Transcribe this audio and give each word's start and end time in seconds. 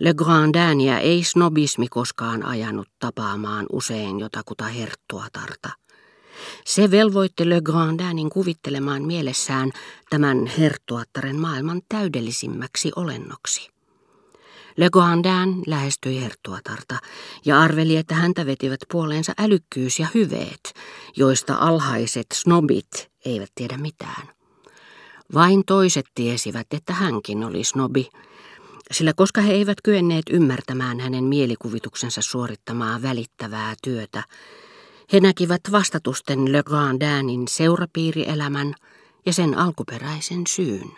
Le 0.00 0.14
Grandania 0.14 0.98
ei 0.98 1.24
snobismi 1.24 1.88
koskaan 1.88 2.46
ajanut 2.46 2.88
tapaamaan 2.98 3.66
usein 3.72 4.20
jotakuta 4.20 4.64
herttuatarta. 4.64 5.68
Se 6.64 6.90
velvoitti 6.90 7.48
Le 7.48 7.60
Grandinin 7.60 8.30
kuvittelemaan 8.30 9.02
mielessään 9.02 9.70
tämän 10.10 10.46
herttuattaren 10.46 11.40
maailman 11.40 11.82
täydellisimmäksi 11.88 12.92
olennoksi. 12.96 13.68
Le 14.76 14.90
Grandin 14.90 15.62
lähestyi 15.66 16.20
herttuatarta 16.20 16.98
ja 17.44 17.60
arveli, 17.60 17.96
että 17.96 18.14
häntä 18.14 18.46
vetivät 18.46 18.80
puoleensa 18.92 19.32
älykkyys 19.38 19.98
ja 19.98 20.06
hyveet, 20.14 20.74
joista 21.16 21.54
alhaiset 21.54 22.26
snobit 22.34 23.10
eivät 23.24 23.50
tiedä 23.54 23.78
mitään. 23.78 24.28
Vain 25.34 25.62
toiset 25.66 26.06
tiesivät, 26.14 26.66
että 26.70 26.92
hänkin 26.92 27.44
oli 27.44 27.64
snobi, 27.64 28.10
sillä 28.92 29.12
koska 29.16 29.40
he 29.40 29.52
eivät 29.52 29.78
kyenneet 29.84 30.24
ymmärtämään 30.30 31.00
hänen 31.00 31.24
mielikuvituksensa 31.24 32.22
suorittamaa 32.22 33.02
välittävää 33.02 33.74
työtä, 33.82 34.22
he 35.12 35.20
näkivät 35.20 35.60
vastatusten 35.72 36.52
Le 36.52 36.62
Grandinin 36.62 37.48
seurapiirielämän 37.48 38.74
ja 39.26 39.32
sen 39.32 39.58
alkuperäisen 39.58 40.46
syyn. 40.46 40.90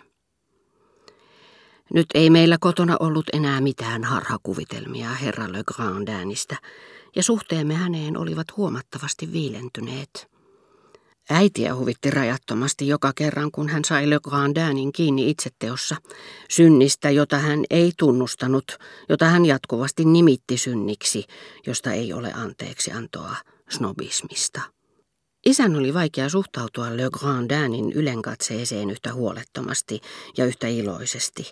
Nyt 1.94 2.06
ei 2.14 2.30
meillä 2.30 2.56
kotona 2.60 2.96
ollut 3.00 3.26
enää 3.32 3.60
mitään 3.60 4.04
harhakuvitelmia 4.04 5.10
herra 5.10 5.52
Le 5.52 5.62
Grandinista, 5.66 6.56
ja 7.16 7.22
suhteemme 7.22 7.74
häneen 7.74 8.16
olivat 8.16 8.56
huomattavasti 8.56 9.32
viilentyneet. 9.32 10.33
Äitiä 11.30 11.74
huvitti 11.74 12.10
rajattomasti 12.10 12.88
joka 12.88 13.12
kerran, 13.14 13.50
kun 13.50 13.68
hän 13.68 13.84
sai 13.84 14.10
Le 14.10 14.20
Grandinin 14.22 14.92
kiinni 14.92 15.30
itseteossa, 15.30 15.96
synnistä, 16.50 17.10
jota 17.10 17.38
hän 17.38 17.64
ei 17.70 17.92
tunnustanut, 17.98 18.64
jota 19.08 19.24
hän 19.24 19.46
jatkuvasti 19.46 20.04
nimitti 20.04 20.58
synniksi, 20.58 21.24
josta 21.66 21.92
ei 21.92 22.12
ole 22.12 22.32
anteeksi 22.32 22.92
antoa 22.92 23.36
snobismista. 23.70 24.60
Isän 25.46 25.76
oli 25.76 25.94
vaikea 25.94 26.28
suhtautua 26.28 26.96
Le 26.96 27.08
Grandinin 27.12 27.92
ylenkatseeseen 27.92 28.90
yhtä 28.90 29.12
huolettomasti 29.12 30.00
ja 30.36 30.44
yhtä 30.44 30.68
iloisesti. 30.68 31.50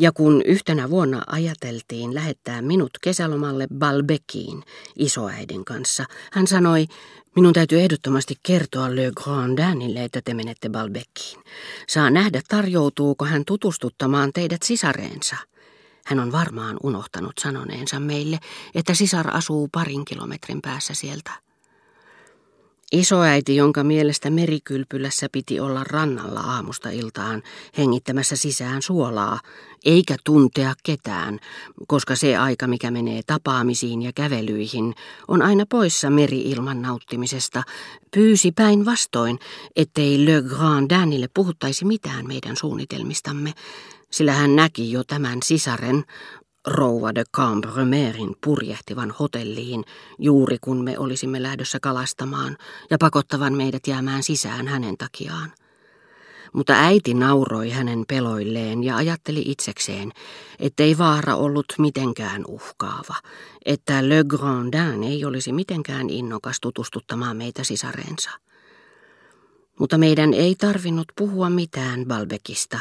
Ja 0.00 0.12
kun 0.12 0.42
yhtenä 0.42 0.90
vuonna 0.90 1.22
ajateltiin 1.26 2.14
lähettää 2.14 2.62
minut 2.62 2.90
kesälomalle 3.00 3.66
Balbekiin 3.78 4.62
isoäidin 4.96 5.64
kanssa, 5.64 6.04
hän 6.32 6.46
sanoi, 6.46 6.86
minun 7.36 7.52
täytyy 7.52 7.80
ehdottomasti 7.80 8.34
kertoa 8.42 8.96
Le 8.96 9.12
Grandinille, 9.16 10.04
että 10.04 10.20
te 10.24 10.34
menette 10.34 10.68
Balbekiin. 10.68 11.42
Saa 11.88 12.10
nähdä, 12.10 12.40
tarjoutuuko 12.48 13.24
hän 13.24 13.44
tutustuttamaan 13.44 14.32
teidät 14.32 14.62
sisareensa. 14.62 15.36
Hän 16.06 16.20
on 16.20 16.32
varmaan 16.32 16.76
unohtanut 16.82 17.32
sanoneensa 17.40 18.00
meille, 18.00 18.38
että 18.74 18.94
sisar 18.94 19.36
asuu 19.36 19.68
parin 19.72 20.04
kilometrin 20.04 20.62
päässä 20.62 20.94
sieltä. 20.94 21.30
Isoäiti, 22.92 23.56
jonka 23.56 23.84
mielestä 23.84 24.30
merikylpylässä 24.30 25.28
piti 25.32 25.60
olla 25.60 25.84
rannalla 25.84 26.40
aamusta 26.40 26.90
iltaan 26.90 27.42
hengittämässä 27.78 28.36
sisään 28.36 28.82
suolaa, 28.82 29.40
eikä 29.84 30.16
tuntea 30.24 30.74
ketään, 30.82 31.38
koska 31.86 32.16
se 32.16 32.36
aika, 32.36 32.66
mikä 32.66 32.90
menee 32.90 33.20
tapaamisiin 33.26 34.02
ja 34.02 34.12
kävelyihin, 34.14 34.94
on 35.28 35.42
aina 35.42 35.64
poissa 35.68 36.10
meriilman 36.10 36.82
nauttimisesta, 36.82 37.62
pyysi 38.14 38.52
päinvastoin, 38.52 39.38
ettei 39.76 40.26
Le 40.26 40.42
Grandinille 40.42 41.28
puhuttaisi 41.34 41.84
mitään 41.84 42.26
meidän 42.26 42.56
suunnitelmistamme, 42.56 43.52
sillä 44.10 44.32
hän 44.32 44.56
näki 44.56 44.92
jo 44.92 45.04
tämän 45.04 45.38
sisaren, 45.44 46.04
rouva 46.66 47.14
de 47.14 47.24
Cambremerin 47.36 48.34
purjehtivan 48.44 49.10
hotelliin 49.10 49.84
juuri 50.18 50.56
kun 50.60 50.84
me 50.84 50.98
olisimme 50.98 51.42
lähdössä 51.42 51.80
kalastamaan 51.80 52.56
ja 52.90 52.98
pakottavan 52.98 53.54
meidät 53.54 53.86
jäämään 53.86 54.22
sisään 54.22 54.68
hänen 54.68 54.96
takiaan. 54.96 55.52
Mutta 56.52 56.72
äiti 56.72 57.14
nauroi 57.14 57.70
hänen 57.70 58.04
peloilleen 58.08 58.84
ja 58.84 58.96
ajatteli 58.96 59.42
itsekseen, 59.46 60.12
ettei 60.58 60.98
vaara 60.98 61.36
ollut 61.36 61.66
mitenkään 61.78 62.44
uhkaava, 62.48 63.14
että 63.64 64.08
Le 64.08 64.24
Grandin 64.28 65.04
ei 65.04 65.24
olisi 65.24 65.52
mitenkään 65.52 66.10
innokas 66.10 66.60
tutustuttamaan 66.60 67.36
meitä 67.36 67.64
sisareensa. 67.64 68.30
Mutta 69.78 69.98
meidän 69.98 70.34
ei 70.34 70.54
tarvinnut 70.54 71.06
puhua 71.16 71.50
mitään 71.50 72.04
Balbekista. 72.06 72.78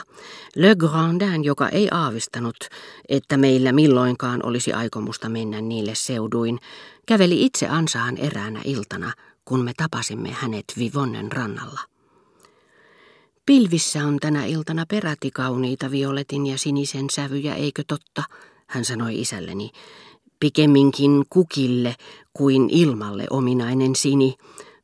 Le 0.56 0.76
Grandin, 0.76 1.44
joka 1.44 1.70
ei 1.70 1.88
aavistanut, 1.92 2.58
että 3.10 3.38
meillä 3.38 3.72
milloinkaan 3.72 4.46
olisi 4.46 4.74
aikomusta 4.74 5.30
mennä 5.30 5.62
niille 5.62 5.96
seuduin, 5.96 6.60
käveli 7.06 7.46
itse 7.46 7.68
ansaan 7.68 8.18
eräänä 8.18 8.62
iltana, 8.66 9.14
kun 9.46 9.64
me 9.64 9.72
tapasimme 9.78 10.32
hänet 10.32 10.66
Vivonnen 10.78 11.32
rannalla. 11.32 11.80
Pilvissä 13.46 14.06
on 14.06 14.18
tänä 14.20 14.46
iltana 14.46 14.86
peräti 14.86 15.32
kauniita 15.32 15.92
violetin 15.92 16.48
ja 16.48 16.58
sinisen 16.58 17.10
sävyjä, 17.10 17.56
eikö 17.56 17.84
totta, 17.88 18.24
hän 18.68 18.86
sanoi 18.86 19.22
isälleni, 19.22 19.72
pikemminkin 20.40 21.24
kukille 21.30 21.96
kuin 22.34 22.70
ilmalle 22.70 23.26
ominainen 23.30 23.96
sini, 23.96 24.36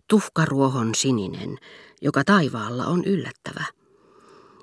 tuhkaruohon 0.07 0.95
sininen, 0.95 1.57
joka 2.01 2.23
taivaalla 2.23 2.85
on 2.85 3.03
yllättävä. 3.03 3.63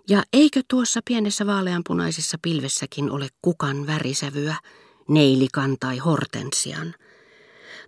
Ja 0.09 0.22
eikö 0.33 0.62
tuossa 0.69 1.00
pienessä 1.05 1.47
vaaleanpunaisessa 1.47 2.39
pilvessäkin 2.43 3.11
ole 3.11 3.28
kukan 3.43 3.87
värisävyä, 3.87 4.56
neilikan 5.09 5.77
tai 5.81 5.99
hortensian? 5.99 6.94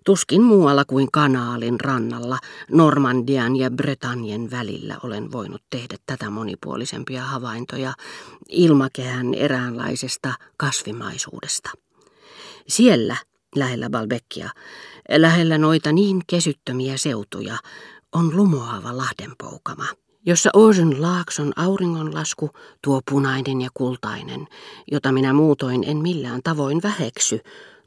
Tuskin 0.05 0.43
muualla 0.43 0.85
kuin 0.85 1.09
kanaalin 1.13 1.81
rannalla, 1.81 2.39
Normandian 2.71 3.57
ja 3.57 3.71
Bretagnen 3.71 4.51
välillä 4.51 4.97
olen 5.03 5.33
voinut 5.33 5.63
tehdä 5.71 5.97
tätä 6.07 6.31
monipuolisempia 6.31 7.25
havaintoja 7.25 7.93
ilmakehän 8.49 9.35
eräänlaisesta 9.35 10.35
kasvimaisuudesta. 10.57 11.71
Siellä, 12.69 13.17
lähellä 13.57 13.91
Balbeckia, 13.91 14.51
lähellä 15.17 15.59
noita 15.59 15.93
niin 15.93 16.23
kesyttömiä 16.27 16.97
seutuja, 16.97 17.59
on 18.13 18.37
lumoava 18.37 18.97
lahdenpoukama, 18.97 19.87
jossa 20.27 20.51
Ocean 20.55 21.03
Laakson 21.03 21.53
auringonlasku, 21.57 22.51
tuo 22.83 23.01
punainen 23.11 23.61
ja 23.61 23.69
kultainen, 23.75 24.47
jota 24.93 25.13
minä 25.13 25.33
muutoin 25.33 25.85
en 25.87 25.97
millään 25.97 26.41
tavoin 26.45 26.83
väheksy, 26.83 27.41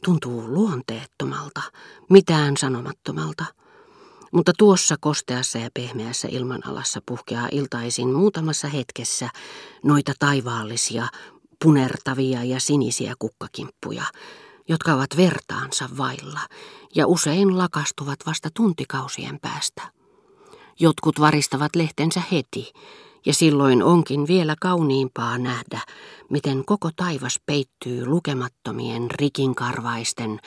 tuntuu 0.05 0.47
luonteettomalta, 0.47 1.61
mitään 2.09 2.57
sanomattomalta. 2.57 3.45
Mutta 4.31 4.51
tuossa 4.57 4.95
kosteassa 4.99 5.57
ja 5.57 5.69
pehmeässä 5.73 6.27
ilmanalassa 6.31 6.99
puhkeaa 7.05 7.47
iltaisin 7.51 8.13
muutamassa 8.13 8.67
hetkessä 8.67 9.29
noita 9.83 10.13
taivaallisia, 10.19 11.07
punertavia 11.63 12.43
ja 12.43 12.59
sinisiä 12.59 13.13
kukkakimppuja, 13.19 14.03
jotka 14.69 14.93
ovat 14.93 15.17
vertaansa 15.17 15.89
vailla 15.97 16.39
ja 16.95 17.07
usein 17.07 17.57
lakastuvat 17.57 18.19
vasta 18.25 18.49
tuntikausien 18.53 19.39
päästä. 19.41 19.98
Jotkut 20.79 21.19
varistavat 21.19 21.75
lehtensä 21.75 22.21
heti, 22.31 22.73
ja 23.25 23.33
silloin 23.33 23.83
onkin 23.83 24.27
vielä 24.27 24.55
kauniimpaa 24.61 25.37
nähdä, 25.37 25.79
miten 26.29 26.65
koko 26.65 26.89
taivas 26.95 27.39
peittyy 27.45 28.05
lukemattomien 28.05 29.11
rikinkarvaisten 29.11 30.39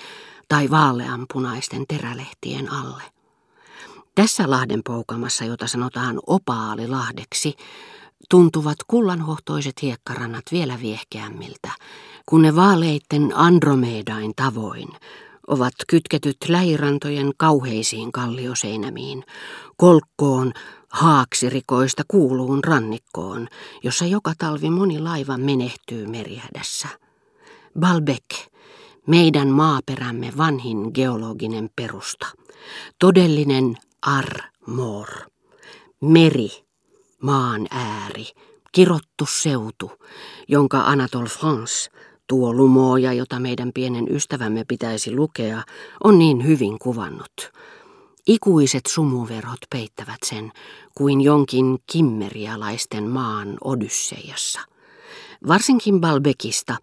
tai 0.49 0.71
vaaleanpunaisten 0.71 1.85
terälehtien 1.89 2.73
alle. 2.73 3.03
Tässä 4.15 4.51
lahdenpoukamassa, 4.51 5.45
jota 5.45 5.67
sanotaan 5.67 6.21
opaalilahdeksi, 6.27 7.55
tuntuvat 8.31 8.77
kullanhohtoiset 8.87 9.83
hiekkarannat 9.83 10.45
vielä 10.53 10.79
viehkeämmiltä, 10.81 11.71
kun 12.27 12.43
ne 12.43 12.57
vaaleitten 12.57 13.33
Andromedain 13.37 14.33
tavoin 14.37 14.89
ovat 15.53 15.73
kytketyt 15.89 16.37
lähirantojen 16.49 17.33
kauheisiin 17.37 18.13
kallioseinämiin, 18.13 19.25
kolkkoon 19.77 20.53
haaksirikoista 20.89 22.03
kuuluun 22.09 22.65
rannikkoon, 22.65 23.49
jossa 23.83 24.07
joka 24.07 24.33
talvi 24.39 24.71
moni 24.71 24.99
laiva 24.99 25.37
menehtyy 25.37 26.07
merihädässä. 26.07 26.89
Balbec, 27.81 28.25
meidän 29.07 29.49
maaperämme 29.49 30.33
vanhin 30.37 30.91
geologinen 30.95 31.71
perusta, 31.77 32.27
todellinen 32.99 33.77
ar-mor, 34.03 35.09
meri, 36.01 36.51
maan 37.23 37.67
ääri, 37.71 38.27
kirottu 38.73 39.27
seutu, 39.43 39.93
jonka 40.49 40.81
Anatole 40.81 41.29
France– 41.29 41.91
Tuo 42.33 42.53
lumooja, 42.55 43.13
jota 43.13 43.41
meidän 43.41 43.71
pienen 43.75 44.15
ystävämme 44.15 44.65
pitäisi 44.69 45.17
lukea, 45.17 45.63
on 46.05 46.19
niin 46.19 46.47
hyvin 46.47 46.79
kuvannut. 46.79 47.53
Ikuiset 48.27 48.81
sumuverhot 48.89 49.59
peittävät 49.71 50.19
sen 50.25 50.53
kuin 50.95 51.21
jonkin 51.21 51.79
kimmerialaisten 51.93 53.09
maan 53.09 53.59
Odysseiassa. 53.65 54.61
Varsinkin 55.49 56.01
Balbekista, 56.01 56.77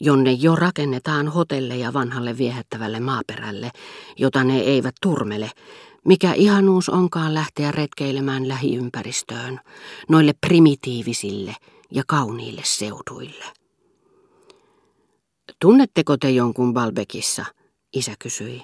jonne 0.00 0.32
jo 0.32 0.56
rakennetaan 0.56 1.28
hotelleja 1.28 1.92
vanhalle 1.92 2.38
viehättävälle 2.38 3.00
maaperälle, 3.00 3.70
jota 4.18 4.44
ne 4.44 4.58
eivät 4.58 4.94
turmele, 5.00 5.50
mikä 6.04 6.32
ihanuus 6.32 6.88
onkaan 6.88 7.34
lähteä 7.34 7.70
retkeilemään 7.70 8.48
lähiympäristöön, 8.48 9.60
noille 10.08 10.32
primitiivisille 10.46 11.56
ja 11.90 12.02
kauniille 12.06 12.62
seuduille. 12.64 13.61
Tunnetteko 15.62 16.16
te 16.16 16.30
jonkun 16.30 16.74
Balbekissa? 16.74 17.44
Isä 17.92 18.14
kysyi. 18.18 18.62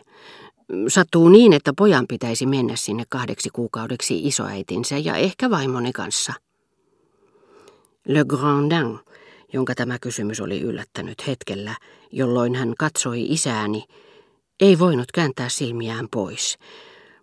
Sattuu 0.89 1.29
niin, 1.29 1.53
että 1.53 1.73
pojan 1.79 2.07
pitäisi 2.09 2.47
mennä 2.47 2.77
sinne 2.77 3.05
kahdeksi 3.09 3.49
kuukaudeksi 3.53 4.27
isoäitinsä 4.27 4.99
ja 4.99 5.17
ehkä 5.17 5.51
vaimoni 5.51 5.93
kanssa. 5.93 6.33
Le 8.09 8.25
Grandin, 8.25 8.99
jonka 9.53 9.75
tämä 9.75 9.99
kysymys 9.99 10.41
oli 10.41 10.61
yllättänyt 10.61 11.27
hetkellä, 11.27 11.75
jolloin 12.13 12.55
hän 12.55 12.75
katsoi 12.79 13.33
isääni, 13.33 13.85
ei 14.61 14.79
voinut 14.79 15.13
kääntää 15.13 15.49
silmiään 15.49 16.09
pois, 16.13 16.59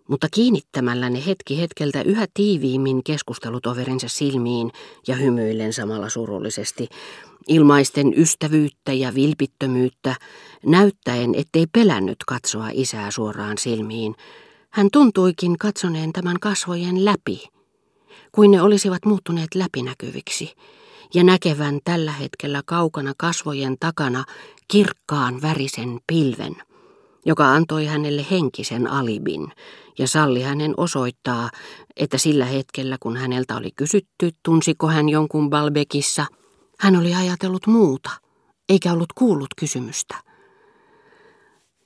mutta 0.08 0.28
kiinnittämällä 0.30 1.10
ne 1.10 1.26
hetki 1.26 1.60
hetkeltä 1.60 2.02
yhä 2.02 2.26
tiiviimmin 2.34 3.04
keskustelutoverinsa 3.04 4.08
silmiin 4.08 4.72
ja 5.08 5.16
hymyillen 5.16 5.72
samalla 5.72 6.08
surullisesti, 6.08 6.88
ilmaisten 7.48 8.18
ystävyyttä 8.18 8.92
ja 8.92 9.14
vilpittömyyttä, 9.14 10.14
näyttäen, 10.66 11.34
ettei 11.34 11.66
pelännyt 11.72 12.18
katsoa 12.26 12.68
isää 12.72 13.10
suoraan 13.10 13.58
silmiin, 13.58 14.14
hän 14.70 14.88
tuntuikin 14.92 15.58
katsoneen 15.58 16.12
tämän 16.12 16.36
kasvojen 16.40 17.04
läpi, 17.04 17.48
kuin 18.32 18.50
ne 18.50 18.62
olisivat 18.62 19.04
muuttuneet 19.04 19.54
läpinäkyviksi, 19.54 20.52
ja 21.14 21.24
näkevän 21.24 21.78
tällä 21.84 22.12
hetkellä 22.12 22.62
kaukana 22.66 23.12
kasvojen 23.18 23.76
takana 23.80 24.24
kirkkaan 24.68 25.42
värisen 25.42 26.00
pilven, 26.06 26.56
joka 27.26 27.52
antoi 27.52 27.86
hänelle 27.86 28.26
henkisen 28.30 28.86
alibin 28.86 29.52
ja 29.98 30.08
salli 30.08 30.42
hänen 30.42 30.74
osoittaa, 30.76 31.50
että 31.96 32.18
sillä 32.18 32.44
hetkellä 32.44 32.96
kun 33.00 33.16
häneltä 33.16 33.56
oli 33.56 33.70
kysytty, 33.76 34.30
tunsiko 34.42 34.88
hän 34.88 35.08
jonkun 35.08 35.50
Balbekissa, 35.50 36.26
hän 36.80 36.96
oli 36.96 37.14
ajatellut 37.14 37.66
muuta, 37.66 38.10
eikä 38.68 38.92
ollut 38.92 39.12
kuullut 39.14 39.54
kysymystä. 39.56 40.14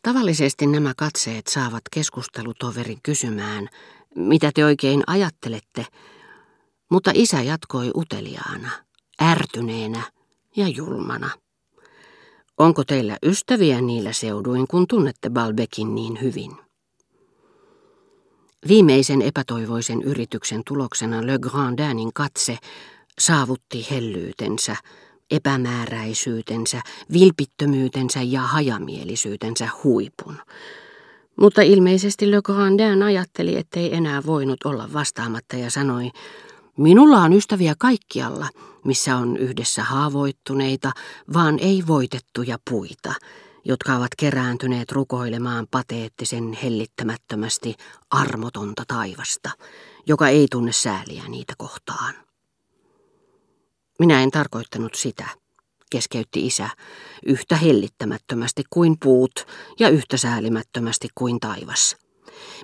Tavallisesti 0.02 0.66
nämä 0.66 0.92
katseet 0.96 1.46
saavat 1.46 1.82
keskustelutoverin 1.94 2.98
kysymään, 3.02 3.68
mitä 4.16 4.50
te 4.54 4.64
oikein 4.64 5.02
ajattelette, 5.06 5.86
mutta 6.90 7.10
isä 7.14 7.42
jatkoi 7.42 7.90
uteliaana, 7.96 8.70
ärtyneenä 9.22 10.02
ja 10.56 10.68
julmana. 10.68 11.30
Onko 12.60 12.84
teillä 12.84 13.16
ystäviä 13.22 13.80
niillä 13.80 14.12
seuduin, 14.12 14.68
kun 14.68 14.86
tunnette 14.86 15.30
Balbekin 15.30 15.94
niin 15.94 16.20
hyvin? 16.22 16.52
Viimeisen 18.68 19.22
epätoivoisen 19.22 20.02
yrityksen 20.02 20.62
tuloksena 20.66 21.26
Le 21.26 21.38
Grandinin 21.38 22.10
katse 22.14 22.56
saavutti 23.18 23.86
hellyytensä, 23.90 24.76
epämääräisyytensä, 25.30 26.82
vilpittömyytensä 27.12 28.22
ja 28.22 28.40
hajamielisyytensä 28.40 29.68
huipun. 29.84 30.36
Mutta 31.40 31.62
ilmeisesti 31.62 32.30
Le 32.30 32.42
Grandin 32.44 33.02
ajatteli, 33.02 33.56
ettei 33.56 33.94
enää 33.94 34.22
voinut 34.26 34.64
olla 34.64 34.88
vastaamatta 34.92 35.56
ja 35.56 35.70
sanoi, 35.70 36.10
Minulla 36.76 37.18
on 37.18 37.32
ystäviä 37.32 37.74
kaikkialla, 37.78 38.48
missä 38.84 39.16
on 39.16 39.36
yhdessä 39.36 39.82
haavoittuneita, 39.82 40.92
vaan 41.32 41.58
ei 41.58 41.82
voitettuja 41.86 42.58
puita, 42.70 43.14
jotka 43.64 43.96
ovat 43.96 44.10
kerääntyneet 44.18 44.92
rukoilemaan 44.92 45.66
pateettisen 45.70 46.52
hellittämättömästi 46.52 47.74
armotonta 48.10 48.82
taivasta, 48.88 49.50
joka 50.06 50.28
ei 50.28 50.46
tunne 50.50 50.72
sääliä 50.72 51.22
niitä 51.28 51.54
kohtaan. 51.58 52.14
Minä 53.98 54.22
en 54.22 54.30
tarkoittanut 54.30 54.94
sitä, 54.94 55.26
keskeytti 55.90 56.46
isä, 56.46 56.68
yhtä 57.26 57.56
hellittämättömästi 57.56 58.62
kuin 58.70 58.96
puut 59.02 59.46
ja 59.78 59.88
yhtä 59.88 60.16
säälimättömästi 60.16 61.08
kuin 61.14 61.40
taivas. 61.40 61.96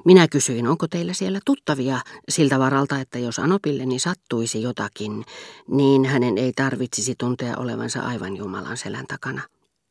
Minä 0.05 0.29
kysyin, 0.29 0.69
onko 0.69 0.89
teillä 0.89 1.13
siellä 1.13 1.41
tuttavia 1.45 2.01
siltä 2.29 2.59
varalta, 2.59 3.01
että 3.01 3.19
jos 3.19 3.39
Anopilleni 3.39 3.99
sattuisi 3.99 4.63
jotakin, 4.63 5.25
niin 5.69 6.05
hänen 6.05 6.39
ei 6.39 6.53
tarvitsisi 6.53 7.15
tuntea 7.19 7.57
olevansa 7.57 8.01
aivan 8.01 8.37
Jumalan 8.37 8.77
selän 8.77 9.07
takana. 9.07 9.43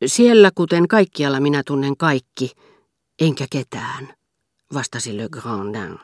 Siellä, 0.05 0.51
kuten 0.55 0.87
kaikkialla, 0.87 1.39
minä 1.39 1.63
tunnen 1.65 1.97
kaikki, 1.97 2.51
enkä 3.21 3.45
ketään, 3.49 4.13
vastasi 4.73 5.17
Le 5.17 5.27
Grandin, 5.31 5.99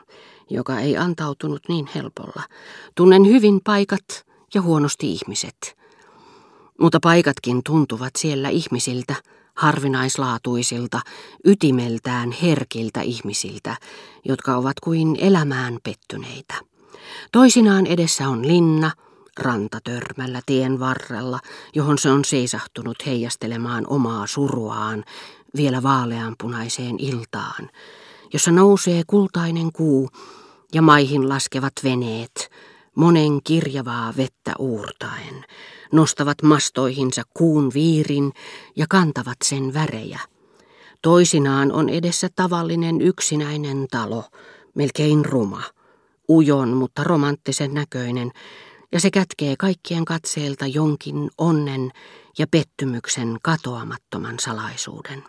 joka 0.50 0.78
ei 0.78 0.96
antautunut 0.96 1.62
niin 1.68 1.88
helpolla. 1.94 2.42
Tunnen 2.94 3.26
hyvin 3.26 3.60
paikat 3.64 4.04
ja 4.54 4.62
huonosti 4.62 5.12
ihmiset. 5.12 5.76
Mutta 6.80 6.98
paikatkin 7.02 7.60
tuntuvat 7.64 8.10
siellä 8.18 8.48
ihmisiltä, 8.48 9.14
harvinaislaatuisilta, 9.54 11.00
ytimeltään 11.46 12.32
herkiltä 12.32 13.00
ihmisiltä, 13.00 13.76
jotka 14.24 14.56
ovat 14.56 14.80
kuin 14.80 15.16
elämään 15.20 15.78
pettyneitä. 15.82 16.54
Toisinaan 17.32 17.86
edessä 17.86 18.28
on 18.28 18.48
linna, 18.48 18.90
rantatörmällä 19.38 20.40
tien 20.46 20.80
varrella, 20.80 21.38
johon 21.74 21.98
se 21.98 22.10
on 22.10 22.24
seisahtunut 22.24 23.06
heijastelemaan 23.06 23.84
omaa 23.86 24.26
suruaan 24.26 25.04
vielä 25.56 25.82
vaaleanpunaiseen 25.82 26.96
iltaan, 26.98 27.70
jossa 28.32 28.50
nousee 28.50 29.02
kultainen 29.06 29.72
kuu 29.72 30.10
ja 30.74 30.82
maihin 30.82 31.28
laskevat 31.28 31.72
veneet, 31.84 32.50
monen 32.96 33.42
kirjavaa 33.44 34.14
vettä 34.16 34.52
uurtaen, 34.58 35.44
nostavat 35.92 36.42
mastoihinsa 36.42 37.22
kuun 37.34 37.70
viirin 37.74 38.32
ja 38.76 38.86
kantavat 38.88 39.36
sen 39.44 39.74
värejä. 39.74 40.20
Toisinaan 41.02 41.72
on 41.72 41.88
edessä 41.88 42.28
tavallinen 42.36 43.00
yksinäinen 43.00 43.86
talo, 43.90 44.24
melkein 44.74 45.24
ruma, 45.24 45.62
ujon 46.28 46.68
mutta 46.68 47.04
romanttisen 47.04 47.74
näköinen, 47.74 48.30
ja 48.92 49.00
se 49.00 49.10
kätkee 49.10 49.56
kaikkien 49.58 50.04
katseelta 50.04 50.66
jonkin 50.66 51.30
onnen 51.38 51.90
ja 52.38 52.46
pettymyksen 52.50 53.38
katoamattoman 53.42 54.38
salaisuuden. 54.38 55.24